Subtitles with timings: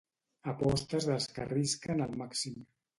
[0.53, 2.63] Apostes dels que arrisquen al màxim.